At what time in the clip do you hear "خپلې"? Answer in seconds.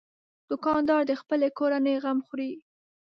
1.21-1.47